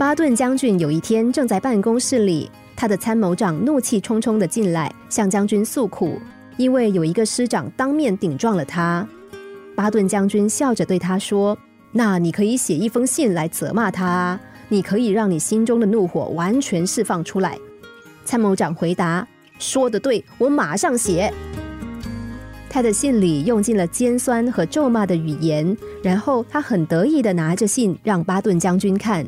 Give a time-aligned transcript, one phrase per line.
[0.00, 6.18] 巴顿将军有一天正在办公室里，他的参谋长怒气冲冲的进来，向将军诉苦，
[6.56, 9.06] 因为有一个师长当面顶撞了他。
[9.76, 11.54] 巴顿将军笑着对他说
[11.92, 14.40] ：“那你可以写一封信来责骂他，
[14.70, 17.58] 你可以让你心中的怒火完全释放出来。”
[18.24, 19.28] 参谋长回答
[19.60, 21.30] ：“说的对，我马上写。”
[22.70, 29.26] 他的信里用尽了尖酸和咒骂的语言，然后他很得意的拿着信让巴顿将军看。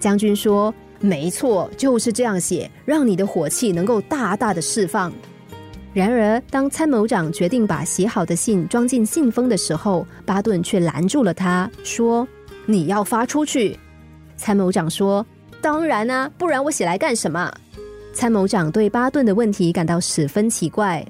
[0.00, 5.12] 将军说：“没错，就是这样写，让你的火气能够大大的释放。”
[5.92, 12.26] 然而，当参谋长决定把写好的信装进信封的时候，巴顿却拦住了他，说
[12.64, 13.78] ：“你要发出去。”
[14.36, 15.24] 参谋长说
[15.60, 17.52] ：“当然啊，不然我写来干什么？”
[18.14, 21.04] 参谋长对巴顿的问题感到十分奇怪。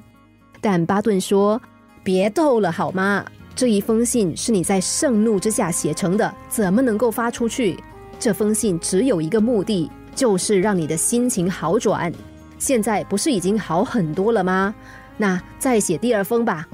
[0.60, 1.60] 但巴顿说
[2.02, 3.24] ：“别逗了，好吗？
[3.54, 7.77] 这一封信是你在盛怒之下写成的，怎么能够发出去？
[8.20, 12.12] 这封信只有一个目的，就是让你的心情好转。
[12.58, 14.75] 现在不是已经好很多了吗？
[15.17, 16.69] 那再写第二封吧。”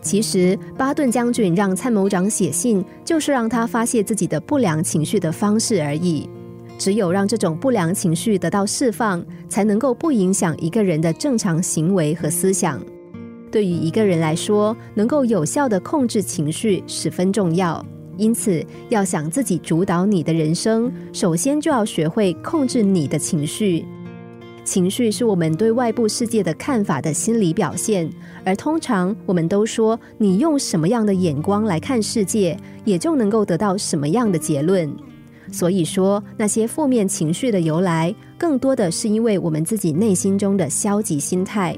[0.00, 6.30] 其实，巴顿将军让参谋长写信，就是让他发泄自己的不良情绪的方式而已。
[6.78, 12.80] 只有让这种不良情绪得到释放，才能够不影响一个人的正常行为和思想。
[13.50, 17.84] 对于一个人来说，能够有效的控制情绪十分重要。
[18.16, 23.84] 因此，要想自己主导你的人生，首先就要学会控制你的情绪。
[24.62, 28.08] 情绪是我们对外部世界的看法的心理表现，
[28.44, 34.94] 而通常我们都说，你用什么样的眼光来看世界，也就能够得到什么样的结论。
[35.50, 41.74] 所以说，那些负面情绪的由来，更多的是因为我们自己内心中的消极心态。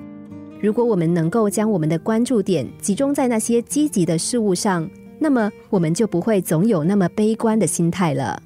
[0.63, 8.41] 如果我们能够将我们的关注点集中在那些积极的事物上，那么我们就不会总有那么悲观的心态了。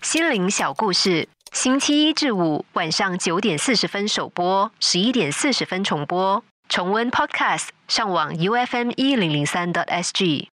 [0.00, 6.42] 心灵小故事，星期一至五晚上九点四十分首播，十一点四十分重播。
[6.68, 10.51] 重温 Podcast，上网 U F M 一零零三 t S G。